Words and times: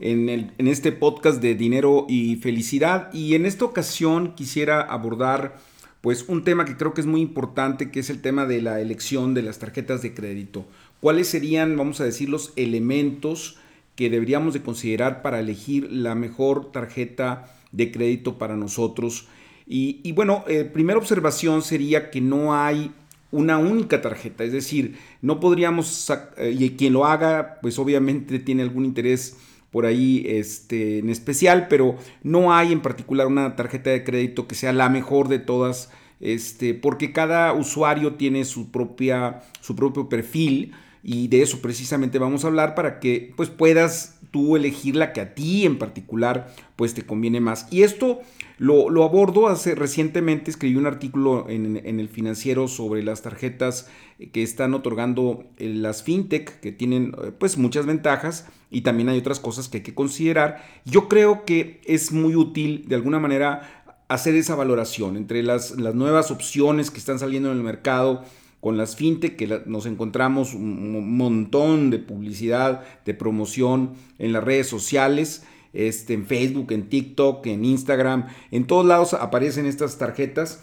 en, 0.00 0.52
este 0.58 0.92
podcast 0.92 1.40
de 1.40 1.54
dinero 1.54 2.06
y 2.08 2.36
felicidad. 2.36 3.12
Y 3.12 3.34
en 3.34 3.46
esta 3.46 3.64
ocasión 3.64 4.34
quisiera 4.34 4.80
abordar 4.80 5.58
pues 6.00 6.24
un 6.28 6.42
tema 6.42 6.64
que 6.64 6.76
creo 6.76 6.94
que 6.94 7.00
es 7.00 7.06
muy 7.06 7.20
importante, 7.20 7.90
que 7.90 8.00
es 8.00 8.10
el 8.10 8.20
tema 8.20 8.46
de 8.46 8.60
la 8.60 8.80
elección 8.80 9.34
de 9.34 9.42
las 9.42 9.58
tarjetas 9.58 10.02
de 10.02 10.14
crédito. 10.14 10.66
¿Cuáles 11.00 11.28
serían, 11.28 11.76
vamos 11.76 12.00
a 12.00 12.04
decir, 12.04 12.28
los 12.28 12.52
elementos 12.56 13.58
que 13.94 14.10
deberíamos 14.10 14.54
de 14.54 14.62
considerar 14.62 15.22
para 15.22 15.40
elegir 15.40 15.90
la 15.92 16.14
mejor 16.14 16.72
tarjeta 16.72 17.54
de 17.70 17.92
crédito 17.92 18.36
para 18.36 18.56
nosotros? 18.56 19.28
Y, 19.66 20.12
bueno, 20.12 20.44
eh, 20.48 20.64
primera 20.64 20.98
observación 20.98 21.62
sería 21.62 22.10
que 22.10 22.20
no 22.20 22.54
hay 22.54 22.90
una 23.30 23.56
única 23.56 24.02
tarjeta, 24.02 24.44
es 24.44 24.52
decir, 24.52 24.98
no 25.22 25.40
podríamos, 25.40 26.12
eh, 26.36 26.54
y 26.58 26.70
quien 26.70 26.92
lo 26.92 27.06
haga, 27.06 27.58
pues 27.62 27.78
obviamente 27.78 28.38
tiene 28.40 28.62
algún 28.62 28.84
interés 28.84 29.38
por 29.72 29.86
ahí 29.86 30.22
este, 30.28 30.98
en 30.98 31.08
especial, 31.08 31.66
pero 31.68 31.96
no 32.22 32.54
hay 32.54 32.72
en 32.72 32.82
particular 32.82 33.26
una 33.26 33.56
tarjeta 33.56 33.90
de 33.90 34.04
crédito 34.04 34.46
que 34.46 34.54
sea 34.54 34.72
la 34.72 34.88
mejor 34.88 35.28
de 35.28 35.38
todas, 35.40 35.90
este, 36.20 36.74
porque 36.74 37.12
cada 37.12 37.52
usuario 37.54 38.14
tiene 38.14 38.44
su, 38.44 38.70
propia, 38.70 39.40
su 39.60 39.74
propio 39.74 40.08
perfil 40.08 40.72
y 41.02 41.28
de 41.28 41.42
eso 41.42 41.60
precisamente 41.60 42.18
vamos 42.18 42.44
a 42.44 42.48
hablar 42.48 42.74
para 42.74 43.00
que 43.00 43.32
pues 43.36 43.50
puedas 43.50 44.20
tú 44.30 44.56
elegir 44.56 44.96
la 44.96 45.12
que 45.12 45.20
a 45.20 45.34
ti 45.34 45.66
en 45.66 45.78
particular 45.78 46.54
pues 46.76 46.94
te 46.94 47.02
conviene 47.02 47.40
más. 47.40 47.66
Y 47.70 47.82
esto 47.82 48.20
lo, 48.58 48.86
abordo 49.02 49.48
hace 49.48 49.74
recientemente, 49.74 50.50
escribí 50.50 50.76
un 50.76 50.86
artículo 50.86 51.46
en, 51.48 51.76
el 51.76 52.08
financiero 52.08 52.68
sobre 52.68 53.02
las 53.02 53.22
tarjetas 53.22 53.88
que 54.32 54.42
están 54.42 54.74
otorgando 54.74 55.44
eh, 55.58 55.68
las 55.68 56.04
fintech, 56.04 56.60
que 56.60 56.70
tienen 56.70 57.14
eh, 57.22 57.32
pues 57.36 57.58
muchas 57.58 57.86
ventajas 57.86 58.46
y 58.70 58.82
también 58.82 59.08
hay 59.08 59.18
otras 59.18 59.40
cosas 59.40 59.68
que 59.68 59.78
hay 59.78 59.82
que 59.82 59.94
considerar. 59.94 60.64
Yo 60.84 61.08
creo 61.08 61.44
que 61.44 61.80
es 61.84 62.12
muy 62.12 62.36
útil 62.36 62.84
de 62.86 62.94
alguna 62.94 63.18
manera 63.18 63.84
hacer 64.06 64.36
esa 64.36 64.54
valoración 64.54 65.16
entre 65.16 65.42
las, 65.42 65.72
las 65.72 65.94
nuevas 65.94 66.30
opciones 66.30 66.90
que 66.90 66.98
están 66.98 67.18
saliendo 67.18 67.50
en 67.50 67.58
el 67.58 67.64
mercado, 67.64 68.24
con 68.62 68.76
las 68.76 68.94
fintech 68.94 69.34
que 69.34 69.62
nos 69.66 69.86
encontramos 69.86 70.54
un 70.54 71.16
montón 71.16 71.90
de 71.90 71.98
publicidad, 71.98 72.84
de 73.04 73.12
promoción 73.12 73.94
en 74.20 74.32
las 74.32 74.44
redes 74.44 74.68
sociales, 74.68 75.42
este, 75.72 76.14
en 76.14 76.26
Facebook, 76.26 76.70
en 76.70 76.88
TikTok, 76.88 77.44
en 77.48 77.64
Instagram, 77.64 78.28
en 78.52 78.68
todos 78.68 78.86
lados 78.86 79.14
aparecen 79.14 79.66
estas 79.66 79.98
tarjetas. 79.98 80.62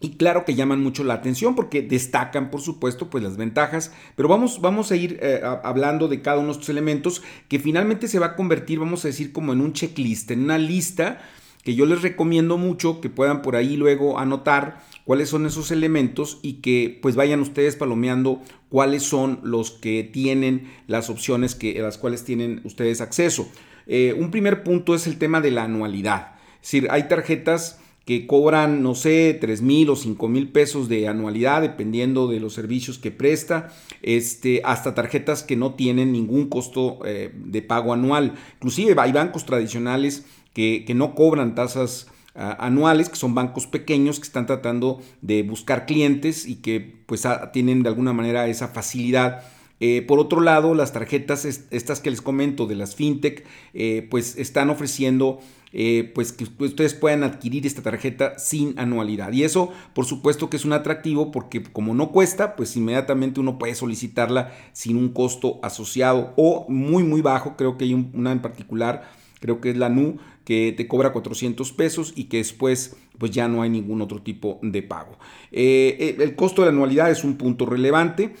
Y 0.00 0.16
claro 0.16 0.44
que 0.44 0.54
llaman 0.54 0.82
mucho 0.82 1.02
la 1.02 1.14
atención 1.14 1.54
porque 1.54 1.80
destacan, 1.80 2.50
por 2.50 2.60
supuesto, 2.60 3.08
pues 3.08 3.24
las 3.24 3.38
ventajas. 3.38 3.94
Pero 4.16 4.28
vamos, 4.28 4.60
vamos 4.60 4.92
a 4.92 4.96
ir 4.96 5.18
eh, 5.22 5.40
hablando 5.62 6.08
de 6.08 6.20
cada 6.20 6.40
uno 6.40 6.48
de 6.48 6.52
estos 6.52 6.68
elementos 6.68 7.22
que 7.48 7.58
finalmente 7.58 8.06
se 8.06 8.18
va 8.18 8.26
a 8.26 8.36
convertir, 8.36 8.80
vamos 8.80 9.02
a 9.06 9.08
decir, 9.08 9.32
como 9.32 9.54
en 9.54 9.62
un 9.62 9.72
checklist, 9.72 10.30
en 10.30 10.44
una 10.44 10.58
lista 10.58 11.22
que 11.64 11.74
yo 11.74 11.86
les 11.86 12.02
recomiendo 12.02 12.58
mucho 12.58 13.00
que 13.00 13.08
puedan 13.08 13.42
por 13.42 13.56
ahí 13.56 13.76
luego 13.76 14.18
anotar 14.18 14.82
cuáles 15.04 15.30
son 15.30 15.46
esos 15.46 15.70
elementos 15.70 16.38
y 16.42 16.54
que 16.54 16.98
pues 17.00 17.16
vayan 17.16 17.40
ustedes 17.40 17.74
palomeando 17.74 18.42
cuáles 18.68 19.02
son 19.02 19.40
los 19.42 19.70
que 19.70 20.04
tienen 20.04 20.70
las 20.86 21.10
opciones 21.10 21.54
que, 21.54 21.80
las 21.80 21.98
cuales 21.98 22.24
tienen 22.24 22.60
ustedes 22.64 23.00
acceso. 23.00 23.48
Eh, 23.86 24.14
un 24.18 24.30
primer 24.30 24.62
punto 24.62 24.94
es 24.94 25.06
el 25.06 25.18
tema 25.18 25.40
de 25.40 25.50
la 25.50 25.64
anualidad. 25.64 26.34
Es 26.56 26.70
decir, 26.70 26.88
hay 26.90 27.08
tarjetas 27.08 27.80
que 28.04 28.26
cobran, 28.26 28.82
no 28.82 28.94
sé, 28.94 29.36
3 29.40 29.62
mil 29.62 29.88
o 29.88 29.96
5 29.96 30.28
mil 30.28 30.48
pesos 30.48 30.88
de 30.88 31.08
anualidad, 31.08 31.62
dependiendo 31.62 32.28
de 32.28 32.38
los 32.38 32.52
servicios 32.52 32.98
que 32.98 33.10
presta, 33.10 33.72
este, 34.02 34.60
hasta 34.64 34.94
tarjetas 34.94 35.42
que 35.42 35.56
no 35.56 35.74
tienen 35.74 36.12
ningún 36.12 36.48
costo 36.48 36.98
eh, 37.06 37.32
de 37.34 37.62
pago 37.62 37.94
anual. 37.94 38.34
Inclusive 38.56 38.94
hay 38.98 39.12
bancos 39.12 39.46
tradicionales 39.46 40.26
que, 40.52 40.84
no 40.94 41.14
cobran 41.14 41.54
tasas 41.54 42.08
ah, 42.34 42.56
anuales, 42.60 43.08
que 43.08 43.16
son 43.16 43.34
bancos 43.34 43.66
pequeños 43.66 44.18
que 44.18 44.26
están 44.26 44.46
tratando 44.46 45.00
de 45.22 45.42
buscar 45.42 45.86
clientes 45.86 46.46
y 46.46 46.56
que 46.56 47.02
pues 47.06 47.24
ah, 47.24 47.52
tienen 47.52 47.82
de 47.82 47.88
alguna 47.88 48.12
manera 48.12 48.46
esa 48.48 48.68
facilidad. 48.68 49.42
Eh, 49.80 50.02
por 50.02 50.18
otro 50.18 50.40
lado, 50.40 50.74
las 50.74 50.92
tarjetas 50.92 51.44
estas 51.44 52.00
que 52.00 52.10
les 52.10 52.22
comento 52.22 52.66
de 52.66 52.76
las 52.76 52.94
fintech, 52.94 53.44
eh, 53.72 54.06
pues 54.10 54.36
están 54.36 54.70
ofreciendo 54.70 55.40
eh, 55.76 56.12
pues 56.14 56.32
que 56.32 56.46
ustedes 56.60 56.94
puedan 56.94 57.24
adquirir 57.24 57.66
esta 57.66 57.82
tarjeta 57.82 58.38
sin 58.38 58.78
anualidad. 58.78 59.32
Y 59.32 59.42
eso, 59.42 59.72
por 59.92 60.06
supuesto 60.06 60.48
que 60.48 60.56
es 60.56 60.64
un 60.64 60.72
atractivo 60.72 61.32
porque 61.32 61.64
como 61.64 61.94
no 61.94 62.12
cuesta, 62.12 62.54
pues 62.54 62.76
inmediatamente 62.76 63.40
uno 63.40 63.58
puede 63.58 63.74
solicitarla 63.74 64.52
sin 64.72 64.96
un 64.96 65.08
costo 65.08 65.58
asociado 65.64 66.32
o 66.36 66.64
muy, 66.68 67.02
muy 67.02 67.22
bajo. 67.22 67.56
Creo 67.56 67.76
que 67.76 67.86
hay 67.86 67.94
una 67.94 68.30
en 68.30 68.40
particular, 68.40 69.10
creo 69.40 69.60
que 69.60 69.70
es 69.70 69.76
la 69.76 69.88
NU, 69.88 70.18
que 70.44 70.72
te 70.76 70.86
cobra 70.86 71.12
400 71.12 71.72
pesos 71.72 72.12
y 72.14 72.24
que 72.24 72.36
después 72.36 72.96
pues 73.18 73.32
ya 73.32 73.48
no 73.48 73.62
hay 73.62 73.70
ningún 73.70 74.00
otro 74.00 74.22
tipo 74.22 74.60
de 74.62 74.82
pago. 74.82 75.18
Eh, 75.50 75.96
eh, 75.98 76.16
el 76.20 76.36
costo 76.36 76.62
de 76.62 76.66
la 76.66 76.72
anualidad 76.72 77.10
es 77.10 77.24
un 77.24 77.36
punto 77.36 77.66
relevante. 77.66 78.34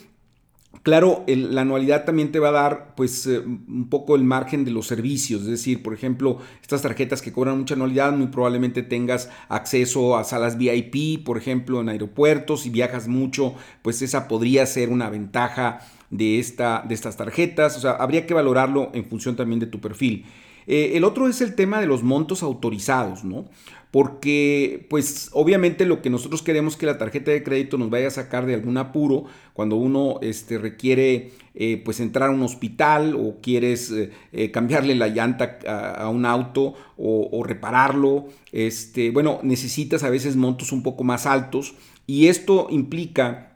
Claro, 0.84 1.24
la 1.26 1.62
anualidad 1.62 2.04
también 2.04 2.30
te 2.30 2.38
va 2.38 2.50
a 2.50 2.52
dar 2.52 2.94
pues 2.94 3.26
eh, 3.26 3.38
un 3.38 3.88
poco 3.88 4.16
el 4.16 4.22
margen 4.22 4.66
de 4.66 4.70
los 4.70 4.86
servicios, 4.86 5.40
es 5.40 5.48
decir, 5.48 5.82
por 5.82 5.94
ejemplo, 5.94 6.40
estas 6.60 6.82
tarjetas 6.82 7.22
que 7.22 7.32
cobran 7.32 7.56
mucha 7.56 7.74
anualidad, 7.74 8.12
muy 8.12 8.26
probablemente 8.26 8.82
tengas 8.82 9.30
acceso 9.48 10.14
a 10.18 10.24
salas 10.24 10.58
VIP, 10.58 11.24
por 11.24 11.38
ejemplo, 11.38 11.80
en 11.80 11.88
aeropuertos, 11.88 12.60
si 12.64 12.68
viajas 12.68 13.08
mucho, 13.08 13.54
pues 13.80 14.02
esa 14.02 14.28
podría 14.28 14.66
ser 14.66 14.90
una 14.90 15.08
ventaja 15.08 15.80
de, 16.10 16.38
esta, 16.38 16.84
de 16.86 16.94
estas 16.94 17.16
tarjetas, 17.16 17.78
o 17.78 17.80
sea, 17.80 17.92
habría 17.92 18.26
que 18.26 18.34
valorarlo 18.34 18.90
en 18.92 19.06
función 19.06 19.36
también 19.36 19.60
de 19.60 19.66
tu 19.66 19.80
perfil. 19.80 20.26
Eh, 20.66 20.92
el 20.94 21.04
otro 21.04 21.28
es 21.28 21.40
el 21.40 21.54
tema 21.54 21.80
de 21.80 21.86
los 21.86 22.02
montos 22.02 22.42
autorizados, 22.42 23.24
¿no? 23.24 23.46
Porque, 23.90 24.86
pues, 24.90 25.30
obviamente 25.32 25.86
lo 25.86 26.02
que 26.02 26.10
nosotros 26.10 26.42
queremos 26.42 26.76
que 26.76 26.86
la 26.86 26.98
tarjeta 26.98 27.30
de 27.30 27.44
crédito 27.44 27.78
nos 27.78 27.90
vaya 27.90 28.08
a 28.08 28.10
sacar 28.10 28.44
de 28.44 28.54
algún 28.54 28.76
apuro 28.76 29.26
cuando 29.52 29.76
uno 29.76 30.18
este, 30.20 30.58
requiere, 30.58 31.30
eh, 31.54 31.80
pues, 31.84 32.00
entrar 32.00 32.30
a 32.30 32.32
un 32.32 32.42
hospital 32.42 33.14
o 33.14 33.36
quieres 33.40 33.92
eh, 33.92 34.50
cambiarle 34.50 34.96
la 34.96 35.06
llanta 35.06 35.58
a, 35.68 36.08
un 36.08 36.26
auto 36.26 36.74
o, 36.96 37.44
repararlo. 37.44 38.26
Este, 38.50 39.12
bueno, 39.12 39.38
necesitas 39.44 40.02
a 40.02 40.10
veces 40.10 40.34
montos 40.34 40.72
un 40.72 40.82
poco 40.82 41.04
más 41.04 41.24
altos 41.24 41.74
y 42.06 42.26
esto 42.26 42.66
implica 42.70 43.54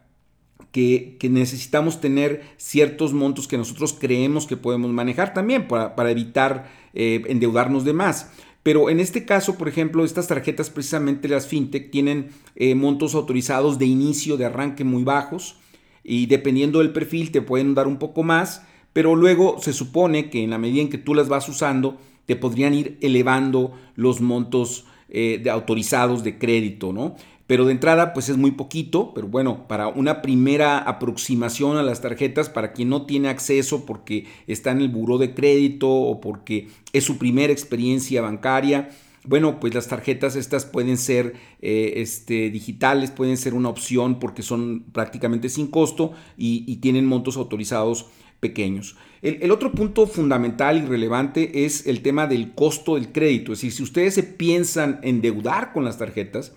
que, 0.73 1.19
necesitamos 1.31 2.01
tener 2.01 2.43
ciertos 2.57 3.13
montos 3.13 3.49
que 3.49 3.59
nosotros 3.59 3.97
creemos 3.99 4.47
que 4.47 4.57
podemos 4.57 4.91
manejar 4.91 5.35
también 5.35 5.67
para, 5.67 6.11
evitar 6.11 6.71
eh, 7.01 7.23
endeudarnos 7.29 7.85
de 7.85 7.93
más. 7.93 8.33
Pero 8.65 8.91
en 8.91 8.99
este 8.99 9.25
caso, 9.25 9.57
por 9.57 9.69
ejemplo, 9.69 10.05
estas 10.05 10.27
tarjetas, 10.27 10.69
precisamente 10.69 11.29
las 11.29 11.47
fintech, 11.47 11.93
tienen 11.93 12.31
eh, 12.57 12.75
montos 12.75 13.15
autorizados 13.15 13.79
de 13.79 13.87
inicio, 13.87 14.37
de 14.37 14.47
arranque 14.47 14.83
muy 14.83 15.05
bajos 15.05 15.57
y 16.03 16.27
dependiendo 16.27 16.81
del 16.81 16.93
perfil 16.93 17.31
te 17.31 17.41
pueden 17.41 17.75
dar 17.75 17.87
un 17.87 17.99
poco 17.99 18.25
más, 18.25 18.63
pero 18.93 19.15
luego 19.15 19.59
se 19.61 19.73
supone 19.73 20.29
que 20.29 20.43
en 20.43 20.51
la 20.51 20.59
medida 20.59 20.83
en 20.83 20.91
que 20.91 20.99
tú 20.99 21.15
las 21.15 21.29
vas 21.29 21.49
usando, 21.49 21.99
te 22.27 22.35
podrían 22.35 22.75
ir 22.75 22.99
elevando 23.01 23.79
los 23.95 24.21
montos 24.21 24.85
eh, 25.09 25.41
de 25.41 25.51
autorizados 25.51 26.25
de 26.25 26.37
crédito, 26.37 26.93
¿no? 26.93 27.15
Pero 27.49 27.65
de 27.65 27.73
entrada 27.73 28.13
pues 28.13 28.29
es 28.29 28.37
muy 28.37 28.53
poquito, 28.53 29.13
pero 29.15 29.27
bueno, 29.27 29.67
para 29.67 29.89
una 29.89 30.21
primera 30.21 30.79
aproximación 30.79 31.79
a 31.79 31.83
las 31.83 32.03
tarjetas, 32.03 32.51
para 32.51 32.75
quien 32.75 32.91
no 32.91 33.07
tiene 33.07 33.31
acceso 33.31 33.87
porque 33.87 34.27
está 34.47 34.71
en 34.71 34.83
el 34.83 34.91
buró 34.91 35.17
de 35.17 35.35
crédito 35.35 35.89
o 35.91 36.21
porque 36.21 36.69
es 36.93 37.05
su 37.05 37.17
primera 37.17 37.51
experiencia 37.51 38.21
bancaria, 38.21 38.91
bueno, 39.25 39.61
pues 39.61 39.75
las 39.75 39.89
tarjetas 39.89 40.37
estas 40.37 40.67
pueden 40.67 40.99
ser 40.99 41.35
eh, 41.63 41.95
este, 41.97 42.51
digitales, 42.51 43.11
pueden 43.11 43.39
ser 43.39 43.55
una 43.55 43.71
opción 43.71 44.19
porque 44.19 44.43
son 44.43 44.85
prácticamente 44.93 45.49
sin 45.49 45.69
costo 45.69 46.13
y, 46.37 46.77
tienen 46.77 47.07
montos 47.07 47.39
autorizados 47.39 48.07
pequeños. 48.41 48.97
El, 49.23 49.43
el, 49.43 49.51
otro 49.51 49.73
punto 49.73 50.07
fundamental 50.07 50.79
y 50.79 50.87
relevante 50.87 51.65
es 51.65 51.87
el 51.87 52.03
tema 52.03 52.27
del 52.27 52.55
costo 52.55 52.95
del 52.95 53.11
crédito. 53.11 53.53
Es 53.53 53.59
decir, 53.59 53.73
si 53.73 53.83
ustedes 53.83 54.15
se 54.15 54.23
piensan 54.23 55.01
endeudar 55.03 55.73
con 55.73 55.85
las 55.85 55.99
tarjetas, 55.99 56.53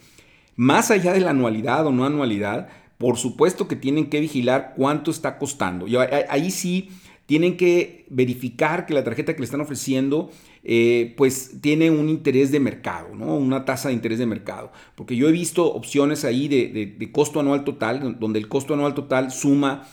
más 0.62 0.92
allá 0.92 1.12
de 1.12 1.22
la 1.22 1.32
anualidad 1.32 1.88
o 1.88 1.92
no 1.92 2.06
anualidad, 2.06 2.70
por 3.00 3.18
supuesto 3.18 3.68
que 3.68 3.76
tienen 3.76 4.12
que 4.12 4.20
vigilar 4.20 4.76
cuánto 4.78 5.10
está 5.10 5.40
costando. 5.40 5.88
Y 5.88 5.96
ahí 5.96 6.52
sí 6.52 6.92
tienen 7.26 7.58
que 7.58 8.06
verificar 8.12 8.86
que 8.86 8.94
la 8.94 9.04
tarjeta 9.04 9.34
que 9.34 9.40
le 9.40 9.46
están 9.46 9.62
ofreciendo 9.62 10.30
eh, 10.64 11.16
pues 11.18 11.62
tiene 11.62 11.90
un 11.90 12.10
interés 12.10 12.52
de 12.52 12.60
mercado, 12.60 13.16
¿no? 13.16 13.36
Una 13.38 13.66
tasa 13.66 13.88
de 13.88 13.96
interés 13.96 14.20
de 14.20 14.28
mercado. 14.28 14.72
Porque 14.94 15.16
yo 15.16 15.28
he 15.28 15.32
visto 15.32 15.66
opciones 15.66 16.26
ahí 16.26 16.48
de, 16.48 17.10
costo 17.12 17.40
anual 17.40 17.64
total, 17.64 18.20
donde 18.20 18.38
el 18.38 18.48
costo 18.48 18.76
anual 18.76 18.94
total 18.94 19.32
suma 19.32 19.88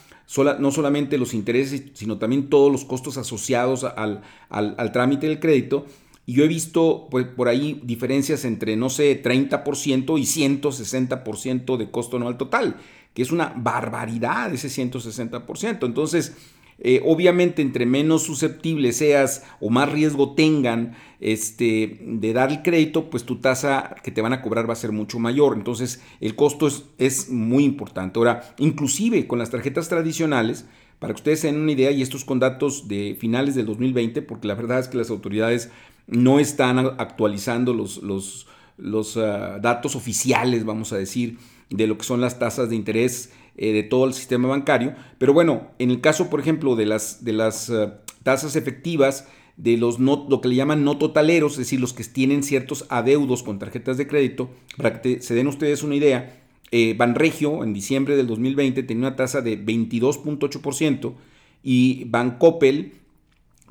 no 0.59 0.71
solamente 0.71 1.17
los 1.17 1.33
intereses, 1.33 1.85
sino 1.95 2.19
también 2.19 2.51
todos 2.51 2.71
los 2.71 2.85
costos 2.85 3.17
asociados 3.17 3.85
al, 3.85 4.21
al 4.51 4.93
trámite 4.93 5.29
del 5.29 5.41
crédito. 5.41 5.87
Y 6.29 6.35
yo 6.35 6.45
he 6.45 6.49
visto 6.49 7.09
pues, 7.11 7.25
por 7.25 7.49
ahí 7.49 7.81
diferencias 7.85 8.45
entre, 8.45 8.77
no 8.77 8.91
sé, 8.91 9.23
30% 9.23 10.21
y 10.21 10.25
160% 10.25 11.79
de 11.79 11.91
costo 11.91 12.19
anual 12.19 12.37
total, 12.37 12.77
que 13.15 13.23
es 13.23 13.33
una 13.33 13.55
barbaridad 13.57 14.53
ese 14.53 14.69
160%. 14.69 15.87
Entonces, 15.87 16.37
eh, 16.81 17.01
obviamente, 17.03 17.63
entre 17.63 17.87
menos 17.87 18.25
susceptible 18.25 18.93
seas 18.93 19.47
o 19.59 19.71
más 19.71 19.91
riesgo 19.91 20.35
tengan 20.35 20.97
este, 21.19 21.99
de 22.03 22.33
dar 22.35 22.51
el 22.51 22.61
crédito, 22.61 23.09
pues 23.09 23.25
tu 23.25 23.37
tasa 23.37 23.97
que 24.05 24.11
te 24.11 24.21
van 24.21 24.35
a 24.35 24.43
cobrar 24.43 24.69
va 24.69 24.75
a 24.75 24.77
ser 24.77 24.93
mucho 24.93 25.19
mayor. 25.19 25.57
Entonces, 25.57 26.03
el 26.21 26.37
costo 26.37 26.67
es, 26.67 26.85
es 26.99 27.31
muy 27.31 27.65
importante. 27.65 28.19
Ahora, 28.19 28.55
inclusive 28.59 29.27
con 29.27 29.39
las 29.39 29.49
tarjetas 29.49 29.89
tradicionales, 29.89 30.67
para 30.99 31.15
que 31.15 31.21
ustedes 31.21 31.41
tengan 31.41 31.63
una 31.63 31.73
idea, 31.73 31.91
y 31.91 32.03
estos 32.03 32.27
con 32.27 32.39
datos 32.39 32.87
de 32.87 33.17
finales 33.19 33.55
del 33.55 33.65
2020, 33.65 34.21
porque 34.21 34.47
la 34.47 34.55
verdad 34.55 34.81
es 34.81 34.89
que 34.89 34.99
las 34.99 35.09
autoridades 35.09 35.71
no 36.09 36.41
están 36.41 36.79
actualizando 36.79 37.73
los, 37.75 38.03
los, 38.03 38.47
los 38.77 39.17
ah, 39.17 39.59
datos 39.61 39.95
oficiales, 39.95 40.65
vamos 40.65 40.93
a 40.93 40.99
decir, 40.99 41.39
de 41.71 41.87
lo 41.87 41.99
que 41.99 42.05
son 42.05 42.21
las 42.21 42.39
tasas 42.39 42.71
de 42.71 42.77
interés 42.77 43.33
eh, 43.57 43.73
de 43.73 43.83
todo 43.83 44.07
el 44.07 44.15
sistema 44.15 44.49
bancario. 44.49 44.95
Pero 45.19 45.33
bueno, 45.33 45.69
en 45.79 45.91
el 45.91 46.01
caso, 46.01 46.31
por 46.31 46.41
ejemplo, 46.41 46.77
de 46.77 46.87
las, 46.87 47.25
de 47.25 47.33
las 47.35 47.71
ah, 47.71 48.01
tasas 48.23 48.57
efectivas, 48.57 49.29
de 49.57 49.77
los 49.77 49.99
no, 49.99 50.27
lo 50.29 50.41
que 50.41 50.49
le 50.49 50.55
llaman 50.55 50.85
no 50.85 50.99
totaleros, 50.99 51.53
es 51.53 51.59
decir, 51.59 51.81
los 51.81 51.93
que 51.93 52.05
tienen 52.05 52.43
ciertos 52.43 52.87
adeudos 52.89 53.43
con 53.43 53.59
tarjetas 53.59 53.99
de 53.99 54.07
crédito, 54.07 54.51
para 54.77 55.03
que 55.03 55.21
se 55.21 55.35
den 55.35 55.49
ustedes 55.49 55.83
una 55.83 55.97
idea, 55.97 56.43
eh, 56.71 56.95
Banregio 56.97 57.65
en 57.65 57.73
diciembre 57.73 58.17
del 58.17 58.27
2020 58.27 58.83
tenía 58.83 59.09
una 59.09 59.17
tasa 59.17 59.41
de 59.41 59.63
22.8% 59.63 61.15
y 61.63 62.05
Bancoppel 62.05 62.93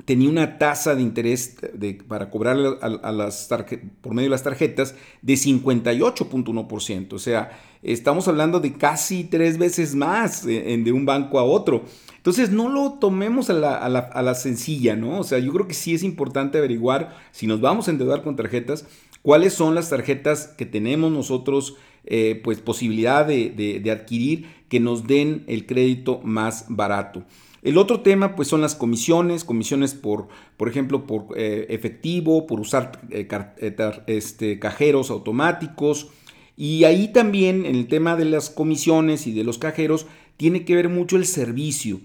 tenía 0.08 0.30
una 0.30 0.56
tasa 0.56 0.94
de 0.94 1.02
interés 1.02 1.58
de, 1.74 1.92
para 1.92 2.30
cobrar 2.30 2.56
a, 2.80 3.12
las 3.12 3.46
por 4.00 4.14
medio 4.14 4.28
de 4.28 4.30
las 4.30 4.42
tarjetas 4.42 4.94
de 5.20 5.34
58.1%. 5.34 7.12
O 7.12 7.18
sea, 7.18 7.50
estamos 7.82 8.26
hablando 8.26 8.58
de 8.58 8.72
casi 8.72 9.24
tres 9.24 9.58
veces 9.58 9.94
más 9.94 10.46
de, 10.46 10.92
un 10.92 11.04
banco 11.04 11.38
a 11.38 11.44
otro. 11.44 11.84
Entonces, 12.16 12.50
no 12.50 12.70
lo 12.70 12.94
tomemos 12.94 13.50
a 13.50 13.52
la, 13.52 13.76
a, 13.76 14.22
la, 14.22 14.34
sencilla, 14.34 14.96
¿no? 14.96 15.20
O 15.20 15.24
sea, 15.24 15.40
yo 15.40 15.52
creo 15.52 15.68
que 15.68 15.74
sí 15.74 15.92
es 15.92 16.02
importante 16.02 16.56
averiguar 16.56 17.14
si 17.30 17.46
nos 17.46 17.60
vamos 17.60 17.86
a 17.86 17.90
endeudar 17.90 18.22
con 18.22 18.34
tarjetas, 18.34 18.86
cuáles 19.20 19.52
son 19.52 19.74
las 19.74 19.90
tarjetas 19.90 20.46
que 20.46 20.64
tenemos 20.64 21.12
nosotros, 21.12 21.76
eh, 22.06 22.40
pues, 22.42 22.60
posibilidad 22.60 23.26
de, 23.26 23.50
de 23.84 23.90
adquirir 23.90 24.46
que 24.70 24.80
nos 24.80 25.06
den 25.06 25.44
el 25.48 25.66
crédito 25.66 26.22
más 26.24 26.64
barato. 26.70 27.24
El 27.68 27.76
otro 27.76 28.00
tema 28.00 28.34
pues 28.34 28.48
son 28.48 28.62
las 28.62 28.74
comisiones, 28.74 29.44
comisiones 29.44 29.92
por, 29.92 30.28
por 30.56 30.70
ejemplo, 30.70 31.06
por 31.06 31.26
eh, 31.36 31.66
efectivo, 31.68 32.46
por 32.46 32.60
usar 32.60 32.98
eh, 33.10 33.28
eh, 33.58 33.92
este, 34.06 34.58
cajeros 34.58 35.10
automáticos. 35.10 36.08
Y 36.56 36.84
ahí 36.84 37.12
también 37.12 37.66
en 37.66 37.76
el 37.76 37.86
tema 37.86 38.16
de 38.16 38.24
las 38.24 38.48
comisiones 38.48 39.26
y 39.26 39.34
de 39.34 39.44
los 39.44 39.58
cajeros 39.58 40.06
tiene 40.38 40.64
que 40.64 40.76
ver 40.76 40.88
mucho 40.88 41.16
el 41.16 41.26
servicio, 41.26 42.00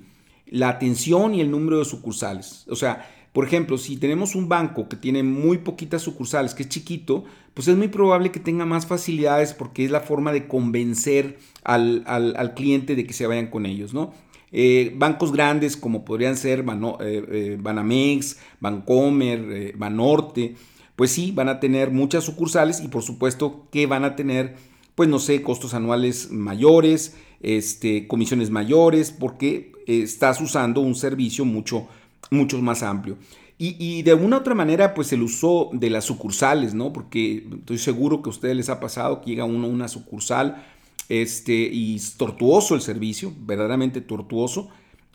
la 0.48 0.68
atención 0.68 1.34
y 1.34 1.40
el 1.40 1.50
número 1.50 1.80
de 1.80 1.86
sucursales. 1.86 2.66
O 2.68 2.76
sea, 2.76 3.10
por 3.32 3.46
ejemplo, 3.46 3.78
si 3.78 3.96
tenemos 3.96 4.36
un 4.36 4.50
banco 4.50 4.90
que 4.90 4.98
tiene 4.98 5.24
muy 5.24 5.60
poquitas 5.60 6.02
sucursales, 6.02 6.56
que 6.56 6.64
es 6.64 6.70
chiquito, 6.70 7.24
pues 7.54 7.70
es 7.70 7.78
muy 7.78 7.88
probable 7.88 8.34
que 8.34 8.42
tenga 8.42 8.66
más 8.66 8.86
facilidades 8.86 9.54
porque 9.54 9.86
es 9.86 9.92
la 9.92 10.02
forma 10.02 10.34
de 10.34 10.46
convencer 10.46 11.38
al, 11.64 12.04
al 12.06 12.54
cliente 12.54 12.98
de 12.98 13.08
que 13.08 13.14
se 13.14 13.28
vayan 13.28 13.48
con 13.48 13.66
ellos, 13.66 13.94
¿no? 13.94 14.12
Eh, 14.56 14.94
bancos 14.96 15.32
grandes 15.32 15.76
como 15.76 16.06
podrían 16.06 16.38
ser 16.38 16.60
eh, 16.60 17.26
eh, 17.32 17.58
Banamex, 17.60 18.38
Bancomer, 18.60 19.76
Banorte, 19.76 20.56
pues 20.96 21.10
sí, 21.10 21.32
van 21.32 21.50
a 21.50 21.60
tener 21.60 21.90
muchas 21.90 22.24
sucursales 22.24 22.80
y 22.80 22.88
por 22.88 23.02
supuesto 23.02 23.68
que 23.72 23.88
van 23.88 24.06
a 24.06 24.16
tener, 24.16 24.56
pues 24.94 25.10
no 25.10 25.18
sé, 25.18 25.42
costos 25.42 25.74
anuales 25.74 26.30
mayores, 26.30 27.16
este, 27.42 28.08
comisiones 28.08 28.52
mayores, 28.52 29.12
porque 29.12 29.72
estás 29.88 30.40
usando 30.40 30.82
un 30.82 30.94
servicio 30.94 31.46
mucho, 31.46 31.88
mucho 32.30 32.62
más 32.62 32.84
amplio. 32.84 33.18
Y, 33.58 33.76
y, 33.80 34.04
de 34.04 34.14
una 34.14 34.38
u 34.38 34.40
otra 34.40 34.54
manera, 34.54 34.94
pues 34.94 35.14
el 35.14 35.24
uso 35.24 35.70
de 35.74 35.90
las 35.90 36.06
sucursales, 36.06 36.74
¿no? 36.74 36.92
Porque 36.94 37.48
estoy 37.60 37.78
seguro 37.78 38.22
que 38.22 38.30
a 38.30 38.32
ustedes 38.32 38.56
les 38.56 38.70
ha 38.70 38.80
pasado 38.80 39.22
que 39.22 39.32
llega 39.32 39.46
uno 39.46 39.68
a 39.68 39.70
una 39.70 39.88
sucursal 39.88 40.64
este, 41.10 41.54
y 41.54 42.00
tortuoso 42.18 42.76
el 42.76 42.82
servicio, 42.82 43.34
verdaderamente 43.40 44.02
tortuoso. 44.02 44.70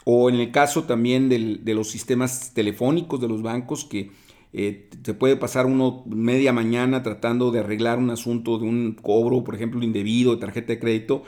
O 0.05 0.31
en 0.31 0.37
el 0.37 0.50
caso 0.50 0.85
también 0.85 1.29
de 1.29 1.75
los 1.75 1.90
sistemas 1.90 2.52
telefónicos 2.55 3.20
de 3.20 3.29
los 3.29 3.43
bancos 3.43 3.85
que 3.85 4.11
eh, 4.55 4.88
te 5.02 5.12
puede 5.12 5.37
pasar 5.37 5.67
uno 5.67 6.02
media 6.06 6.52
mañana 6.52 7.02
tratando 7.02 7.50
de 7.50 7.61
arreglar 7.61 7.99
un 7.99 8.11
asunto 8.11 8.58
de 8.58 8.64
un 8.64 8.96
cobro, 9.00 9.44
por 9.44 9.55
ejemplo, 9.55 9.82
indebido 9.82 10.35
de 10.35 10.40
tarjeta 10.40 10.73
de 10.73 10.79
crédito 10.79 11.25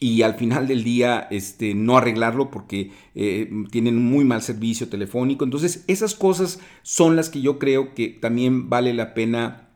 y 0.00 0.22
al 0.22 0.34
final 0.34 0.68
del 0.68 0.84
día 0.84 1.26
este, 1.30 1.74
no 1.74 1.96
arreglarlo 1.96 2.50
porque 2.50 2.92
eh, 3.14 3.50
tienen 3.70 4.04
muy 4.04 4.24
mal 4.24 4.42
servicio 4.42 4.88
telefónico. 4.88 5.44
Entonces 5.44 5.84
esas 5.86 6.14
cosas 6.14 6.60
son 6.82 7.16
las 7.16 7.30
que 7.30 7.40
yo 7.40 7.58
creo 7.58 7.94
que 7.94 8.08
también 8.08 8.68
vale 8.68 8.92
la 8.94 9.14
pena 9.14 9.68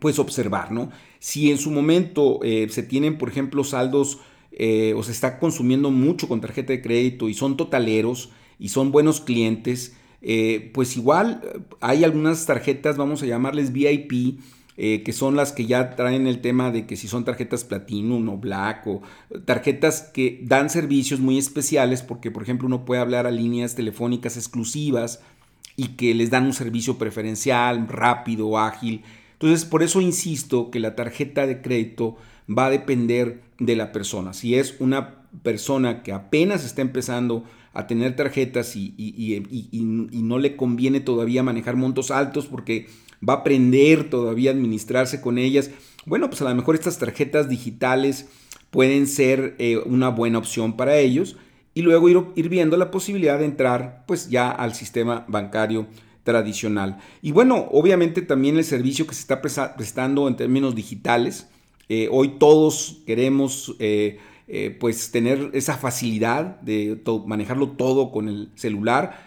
pues 0.00 0.18
observar, 0.18 0.70
¿no? 0.70 0.90
Si 1.18 1.50
en 1.50 1.58
su 1.58 1.70
momento 1.70 2.40
eh, 2.42 2.68
se 2.70 2.82
tienen, 2.82 3.18
por 3.18 3.28
ejemplo, 3.28 3.64
saldos 3.64 4.20
eh, 4.52 4.94
o 4.96 5.02
se 5.02 5.12
está 5.12 5.38
consumiendo 5.38 5.90
mucho 5.90 6.28
con 6.28 6.40
tarjeta 6.40 6.72
de 6.72 6.82
crédito 6.82 7.28
y 7.28 7.34
son 7.34 7.56
totaleros 7.56 8.30
y 8.58 8.68
son 8.68 8.92
buenos 8.92 9.20
clientes, 9.20 9.96
eh, 10.22 10.70
pues 10.74 10.96
igual 10.96 11.42
hay 11.80 12.04
algunas 12.04 12.44
tarjetas, 12.46 12.96
vamos 12.96 13.22
a 13.22 13.26
llamarles 13.26 13.72
VIP, 13.72 14.40
que 14.76 15.12
son 15.12 15.34
las 15.34 15.50
que 15.50 15.66
ya 15.66 15.96
traen 15.96 16.28
el 16.28 16.40
tema 16.40 16.70
de 16.70 16.86
que 16.86 16.94
si 16.94 17.08
son 17.08 17.24
tarjetas 17.24 17.64
Platinum 17.64 18.28
o 18.28 18.36
Black 18.36 18.86
o 18.86 19.02
tarjetas 19.44 20.02
que 20.14 20.38
dan 20.44 20.70
servicios 20.70 21.18
muy 21.18 21.36
especiales 21.36 22.02
porque 22.02 22.30
por 22.30 22.44
ejemplo 22.44 22.68
uno 22.68 22.84
puede 22.84 23.00
hablar 23.00 23.26
a 23.26 23.32
líneas 23.32 23.74
telefónicas 23.74 24.36
exclusivas 24.36 25.20
y 25.74 25.96
que 25.96 26.14
les 26.14 26.30
dan 26.30 26.44
un 26.44 26.52
servicio 26.52 26.96
preferencial, 26.96 27.88
rápido, 27.88 28.56
ágil 28.56 29.02
entonces, 29.40 29.64
por 29.64 29.84
eso 29.84 30.00
insisto 30.00 30.72
que 30.72 30.80
la 30.80 30.96
tarjeta 30.96 31.46
de 31.46 31.62
crédito 31.62 32.16
va 32.50 32.66
a 32.66 32.70
depender 32.70 33.42
de 33.60 33.76
la 33.76 33.92
persona. 33.92 34.32
Si 34.32 34.56
es 34.56 34.74
una 34.80 35.26
persona 35.44 36.02
que 36.02 36.12
apenas 36.12 36.64
está 36.64 36.82
empezando 36.82 37.44
a 37.72 37.86
tener 37.86 38.16
tarjetas 38.16 38.74
y, 38.74 39.44
no 40.12 40.38
le 40.38 40.56
conviene 40.56 40.98
todavía 40.98 41.44
manejar 41.44 41.76
montos 41.76 42.10
altos 42.10 42.46
porque 42.46 42.88
va 43.26 43.34
a 43.34 43.36
aprender 43.38 44.10
todavía 44.10 44.50
a 44.50 44.54
administrarse 44.54 45.20
con 45.20 45.38
ellas, 45.38 45.70
bueno, 46.04 46.28
pues 46.30 46.42
a 46.42 46.48
lo 46.48 46.54
mejor 46.56 46.74
estas 46.74 46.98
tarjetas 46.98 47.48
digitales 47.48 48.28
pueden 48.70 49.06
ser 49.06 49.54
eh, 49.58 49.78
una 49.86 50.08
buena 50.08 50.38
opción 50.38 50.76
para 50.76 50.96
ellos 50.96 51.36
y 51.74 51.82
luego 51.82 52.08
ir, 52.08 52.24
ir 52.34 52.48
viendo 52.48 52.76
la 52.76 52.90
posibilidad 52.90 53.38
de 53.38 53.44
entrar 53.44 54.02
pues 54.08 54.30
ya 54.30 54.50
al 54.50 54.74
sistema 54.74 55.24
bancario 55.28 55.86
tradicional. 56.28 56.98
Y 57.22 57.32
bueno, 57.32 57.68
obviamente 57.70 58.20
también 58.20 58.58
el 58.58 58.64
servicio 58.64 59.06
que 59.06 59.14
se 59.14 59.22
está 59.22 59.40
prestando 59.40 60.28
en 60.28 60.36
términos 60.36 60.74
digitales. 60.74 61.48
Eh, 61.88 62.06
hoy 62.12 62.34
todos 62.38 62.98
queremos 63.06 63.74
eh, 63.78 64.18
eh, 64.46 64.76
pues 64.78 65.10
tener 65.10 65.48
esa 65.54 65.78
facilidad 65.78 66.60
de 66.60 67.00
manejarlo 67.24 67.70
todo 67.70 68.12
con 68.12 68.28
el 68.28 68.50
celular. 68.56 69.26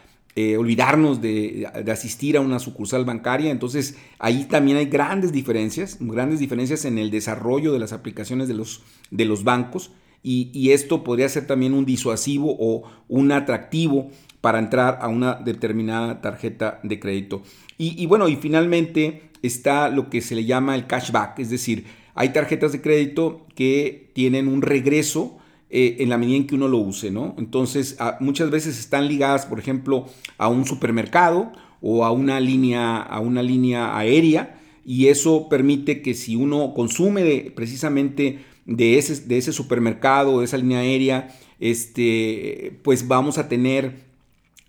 olvidarnos 0.60 1.22
de, 1.22 1.68
asistir 1.92 2.38
a 2.38 2.42
una 2.42 2.60
sucursal 2.60 3.04
bancaria. 3.04 3.50
Entonces 3.50 3.98
ahí 4.20 4.46
también 4.46 4.78
hay 4.78 4.86
grandes 4.86 5.32
diferencias, 5.32 5.98
grandes 6.00 6.40
diferencias 6.40 6.86
en 6.86 7.00
el 7.00 7.10
desarrollo 7.10 7.74
de 7.74 7.80
las 7.80 7.94
aplicaciones 7.94 8.48
de 8.48 8.54
los, 8.54 8.84
de 9.10 9.26
los 9.26 9.44
bancos. 9.44 9.90
Y, 10.22 10.52
y, 10.54 10.70
esto 10.70 11.04
podría 11.04 11.28
ser 11.30 11.48
también 11.48 11.74
un 11.74 11.84
disuasivo 11.84 12.56
o 12.60 12.84
un 13.08 13.32
atractivo 13.32 14.12
para 14.42 14.60
entrar 14.60 15.00
a 15.02 15.08
una 15.08 15.36
determinada 15.36 16.20
tarjeta 16.20 16.80
de 16.84 17.00
crédito. 17.00 17.44
Y, 17.78 18.06
bueno, 18.06 18.28
y 18.28 18.36
finalmente 18.36 19.32
está 19.42 19.90
lo 19.90 20.10
que 20.10 20.22
se 20.22 20.36
le 20.36 20.46
llama 20.46 20.76
el 20.76 20.86
cashback, 20.86 21.40
es 21.40 21.50
decir, 21.50 21.86
hay 22.14 22.30
tarjetas 22.30 22.74
de 22.74 22.82
crédito 22.82 23.48
que 23.56 24.12
tienen 24.14 24.48
un 24.48 24.62
regreso 24.62 25.40
eh, 25.72 25.96
en 26.00 26.10
la 26.10 26.20
medida 26.20 26.38
en 26.38 26.46
que 26.46 26.54
uno 26.54 26.68
lo 26.68 26.78
use, 26.78 27.10
¿no? 27.10 27.34
Entonces, 27.40 27.98
muchas 28.20 28.52
veces 28.52 28.78
están 28.78 29.08
ligadas, 29.08 29.48
por 29.48 29.58
ejemplo, 29.58 30.06
a 30.38 30.48
un 30.48 30.66
supermercado 30.66 31.54
o 31.82 32.06
a 32.06 32.12
una 32.12 32.40
línea, 32.40 32.98
a 32.98 33.20
una 33.20 33.42
línea 33.42 33.98
aérea, 33.98 34.60
y 34.86 35.08
eso 35.08 35.48
permite 35.50 36.02
que 36.02 36.14
si 36.14 36.36
uno 36.36 36.74
consume 36.76 37.52
precisamente 37.56 38.40
de 38.66 38.98
ese, 38.98 39.28
de 39.28 39.38
ese 39.38 39.54
supermercado, 39.54 40.40
de 40.40 40.46
esa 40.46 40.58
línea 40.58 40.80
aérea, 40.80 41.30
este, 41.60 42.80
pues 42.84 43.08
vamos 43.08 43.38
a 43.38 43.48
tener 43.48 44.11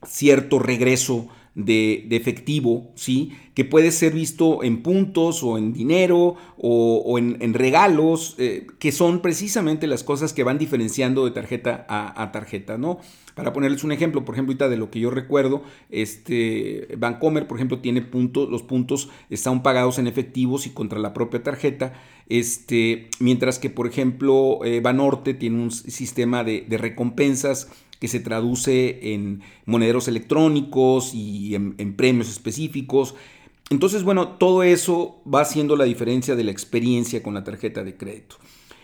cierto 0.07 0.59
regreso 0.59 1.29
de, 1.55 2.07
efectivo, 2.11 2.93
¿sí? 2.95 3.33
Que 3.55 3.65
puede 3.65 3.91
ser 3.91 4.15
visto 4.15 4.63
en 4.63 4.83
puntos 4.83 5.43
o 5.43 5.59
en 5.59 5.73
dinero 5.73 6.37
o, 6.57 7.19
en, 7.19 7.55
regalos, 7.55 8.37
eh, 8.39 8.67
que 8.79 8.93
son 8.93 9.21
precisamente 9.21 9.87
las 9.87 10.03
cosas 10.03 10.33
que 10.33 10.45
van 10.45 10.57
diferenciando 10.59 11.25
de 11.25 11.33
tarjeta 11.33 11.85
a, 11.89 12.33
tarjeta, 12.33 12.79
¿no? 12.79 13.01
Para 13.35 13.53
ponerles 13.53 13.85
un 13.85 13.93
ejemplo, 13.93 14.25
por 14.25 14.35
ejemplo, 14.35 14.53
ahorita 14.53 14.69
de 14.69 14.77
lo 14.77 14.91
que 14.91 15.01
yo 15.01 15.11
recuerdo, 15.11 15.63
este 15.91 16.89
Bancomer, 16.99 17.47
por 17.47 17.59
ejemplo, 17.59 17.81
tiene 17.81 18.03
puntos, 18.03 18.49
los 18.49 18.63
puntos 18.63 19.11
están 19.31 19.63
pagados 19.63 19.99
en 19.99 20.07
efectivos 20.07 20.67
y 20.67 20.71
contra 20.71 20.99
la 20.99 21.13
propia 21.13 21.43
tarjeta, 21.43 21.95
este, 22.29 23.09
mientras 23.21 23.59
que, 23.59 23.69
por 23.69 23.87
ejemplo, 23.87 24.65
eh, 24.65 24.81
Banorte 24.81 25.35
tiene 25.35 25.63
un 25.63 25.71
sistema 25.71 26.45
de, 26.45 26.65
de 26.67 26.79
recompensas 26.79 27.69
que 28.03 28.09
se 28.09 28.19
traduce 28.19 29.15
en 29.15 29.43
monederos 29.65 30.09
electrónicos 30.09 31.15
y 31.15 31.55
en, 31.55 31.95
premios 31.95 32.29
específicos. 32.29 33.15
Entonces, 33.71 34.03
bueno, 34.03 34.31
todo 34.31 34.65
eso 34.65 35.23
va 35.33 35.43
haciendo 35.43 35.77
la 35.77 35.85
diferencia 35.85 36.35
de 36.35 36.43
la 36.43 36.51
experiencia 36.51 37.23
con 37.23 37.33
la 37.33 37.45
tarjeta 37.45 37.85
de 37.85 37.97
crédito. 37.97 38.39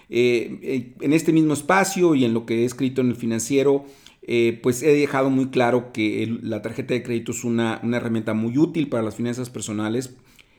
Eh, 0.09 0.61
eh, 0.63 0.95
en 1.01 1.13
este 1.13 1.33
mismo 1.33 1.53
espacio 1.53 2.15
y 2.15 2.25
en 2.25 2.33
lo 2.33 2.47
que 2.47 2.63
he 2.63 2.65
escrito 2.65 3.01
en 3.01 3.09
el 3.09 3.17
financiero, 3.17 3.87
eh, 4.23 4.61
pues 4.63 4.85
he 4.85 4.95
dejado 4.95 5.31
muy 5.31 5.49
claro 5.49 5.93
que 5.93 6.39
la 6.41 6.63
tarjeta 6.63 6.95
de 6.95 7.03
crédito 7.03 7.33
es 7.33 7.43
una, 7.43 7.81
una, 7.83 7.97
herramienta 7.97 8.35
muy 8.35 8.57
útil 8.57 8.89
para 8.89 9.03
las 9.03 9.17
finanzas 9.17 9.51
personales, 9.51 10.15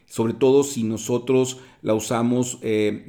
sobre 0.09 0.33
todo 0.33 0.63
si 0.63 0.83
nosotros 0.83 1.59
la 1.81 1.93
usamos 1.93 2.59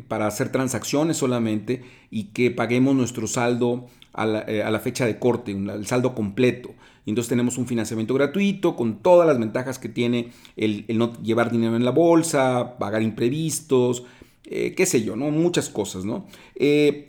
para 0.06 0.28
hacer 0.28 0.52
transacciones 0.52 1.16
solamente 1.16 1.82
y 2.10 2.24
que 2.26 2.52
paguemos 2.52 2.94
nuestro 2.94 3.26
saldo 3.26 3.88
eh, 4.18 4.62
a 4.64 4.70
la, 4.70 4.80
fecha 4.80 5.06
de 5.06 5.20
corte, 5.20 5.52
el 5.52 5.86
saldo 5.86 6.16
completo. 6.16 6.74
entonces 7.06 7.28
tenemos 7.28 7.58
un 7.58 7.66
financiamiento 7.68 8.12
gratuito 8.12 8.74
con 8.74 8.96
todas 9.02 9.26
las 9.26 9.38
ventajas 9.38 9.78
que 9.78 9.88
tiene 9.88 10.32
el, 10.56 10.84
no 10.98 11.12
llevar 11.22 11.52
dinero 11.52 11.76
en 11.76 11.84
la 11.84 11.92
bolsa, 11.92 12.76
pagar 12.78 13.02
imprevistos, 13.02 14.02
eh, 14.44 14.74
qué 14.76 14.84
sé 14.84 15.04
yo, 15.04 15.14
¿no? 15.14 15.30
Muchas 15.30 15.68
cosas, 15.68 16.04
¿no? 16.04 16.26
Eh, 16.56 17.06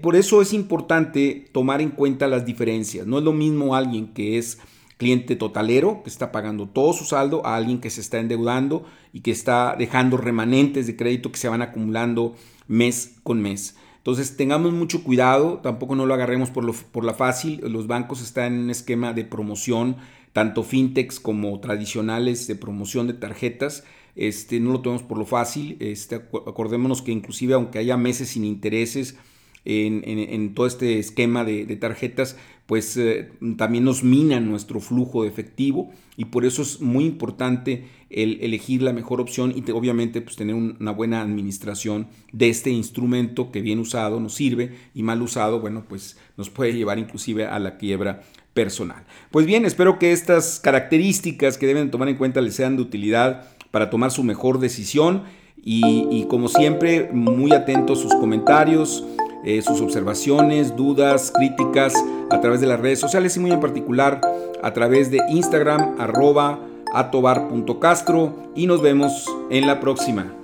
por 0.00 0.14
eso 0.14 0.40
es 0.40 0.52
importante 0.52 1.48
tomar 1.50 1.80
en 1.80 1.90
cuenta 1.90 2.28
las 2.28 2.46
diferencias. 2.46 3.04
No 3.04 3.18
es 3.18 3.24
lo 3.24 3.32
mismo 3.32 3.74
alguien 3.74 4.14
que 4.14 4.38
es 4.38 4.58
cliente 5.02 5.34
totalero, 5.34 6.04
que 6.04 6.10
está 6.10 6.30
pagando 6.30 6.68
todo 6.68 6.92
su 6.92 7.04
saldo, 7.04 7.44
a 7.44 7.56
alguien 7.56 7.80
que 7.80 7.90
se 7.90 8.00
está 8.00 8.20
endeudando 8.20 8.84
y 9.12 9.22
que 9.22 9.32
está 9.32 9.74
dejando 9.76 10.16
remanentes 10.16 10.86
de 10.86 10.94
crédito 10.94 11.32
que 11.32 11.38
se 11.38 11.48
van 11.48 11.60
acumulando 11.60 12.36
mes 12.68 13.16
con 13.24 13.42
mes. 13.42 13.76
Entonces 13.96 14.36
tengamos 14.36 14.72
mucho 14.72 15.02
cuidado, 15.02 15.58
tampoco 15.58 15.96
no 15.96 16.06
lo 16.06 16.14
agarremos 16.14 16.50
por, 16.50 16.62
lo, 16.62 16.72
por 16.72 17.04
la 17.04 17.14
fácil. 17.14 17.60
Los 17.68 17.88
bancos 17.88 18.22
están 18.22 18.54
en 18.54 18.60
un 18.60 18.70
esquema 18.70 19.12
de 19.12 19.24
promoción, 19.24 19.96
tanto 20.32 20.62
fintechs 20.62 21.18
como 21.18 21.58
tradicionales 21.58 22.46
de 22.46 22.54
promoción 22.54 23.08
de 23.08 23.14
tarjetas. 23.14 23.82
Este, 24.14 24.60
no 24.60 24.70
lo 24.70 24.82
tomemos 24.82 25.02
por 25.02 25.18
lo 25.18 25.26
fácil. 25.26 25.78
Este, 25.80 26.14
acordémonos 26.14 27.02
que 27.02 27.10
inclusive 27.10 27.54
aunque 27.54 27.80
haya 27.80 27.96
meses 27.96 28.28
sin 28.28 28.44
intereses, 28.44 29.16
en, 29.64 30.54
todo 30.54 30.66
este 30.66 30.98
esquema 30.98 31.44
de, 31.44 31.76
tarjetas, 31.76 32.36
pues 32.66 32.96
eh, 32.96 33.30
también 33.56 33.84
nos 33.84 34.02
minan 34.02 34.48
nuestro 34.48 34.80
flujo 34.80 35.22
de 35.22 35.28
efectivo 35.28 35.90
y 36.16 36.26
por 36.26 36.44
eso 36.44 36.62
es 36.62 36.80
muy 36.80 37.04
importante 37.04 37.84
el 38.10 38.38
elegir 38.42 38.82
la 38.82 38.92
mejor 38.92 39.20
opción 39.20 39.54
y 39.56 39.70
obviamente 39.70 40.20
pues 40.20 40.36
tener 40.36 40.54
una 40.54 40.92
buena 40.92 41.22
administración 41.22 42.08
de 42.32 42.50
este 42.50 42.70
instrumento 42.70 43.50
que 43.50 43.62
bien 43.62 43.78
usado 43.78 44.20
nos 44.20 44.34
sirve 44.34 44.74
y 44.94 45.02
mal 45.02 45.22
usado, 45.22 45.60
bueno, 45.60 45.84
pues 45.88 46.18
nos 46.36 46.50
puede 46.50 46.74
llevar 46.74 46.98
inclusive 46.98 47.46
a 47.46 47.58
la 47.58 47.78
quiebra 47.78 48.22
personal. 48.54 49.04
Pues 49.30 49.46
bien, 49.46 49.64
espero 49.64 49.98
que 49.98 50.12
estas 50.12 50.60
características 50.60 51.56
que 51.56 51.66
deben 51.66 51.90
tomar 51.90 52.08
en 52.08 52.16
cuenta 52.16 52.40
les 52.40 52.54
sean 52.54 52.76
de 52.76 52.82
utilidad 52.82 53.48
para 53.70 53.88
tomar 53.88 54.10
su 54.10 54.22
mejor 54.22 54.60
decisión 54.60 55.24
y, 55.56 56.06
y 56.10 56.26
como 56.28 56.48
siempre 56.48 57.08
muy 57.12 57.52
atentos 57.52 58.00
a 58.00 58.02
sus 58.02 58.14
comentarios, 58.14 59.06
eh, 59.44 59.62
sus 59.62 59.80
observaciones, 59.80 60.76
dudas, 60.76 61.32
críticas 61.34 61.94
a 62.30 62.40
través 62.40 62.60
de 62.60 62.66
las 62.66 62.80
redes 62.80 63.00
sociales 63.00 63.36
y 63.36 63.40
muy 63.40 63.50
en 63.50 63.60
particular 63.60 64.20
a 64.62 64.72
través 64.72 65.10
de 65.10 65.20
Instagram 65.28 65.96
arroba 65.98 66.58
atobar.castro 66.94 68.52
y 68.54 68.66
nos 68.66 68.82
vemos 68.82 69.26
en 69.50 69.66
la 69.66 69.80
próxima. 69.80 70.41